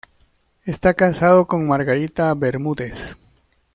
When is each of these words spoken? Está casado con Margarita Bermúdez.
Está 0.65 0.95
casado 0.95 1.45
con 1.45 1.67
Margarita 1.67 2.33
Bermúdez. 2.33 3.19